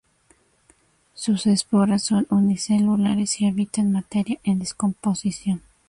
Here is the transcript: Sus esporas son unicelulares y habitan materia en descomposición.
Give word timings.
Sus 1.13 1.45
esporas 1.45 2.01
son 2.01 2.25
unicelulares 2.31 3.39
y 3.39 3.45
habitan 3.45 3.91
materia 3.91 4.39
en 4.43 4.57
descomposición. 4.57 5.61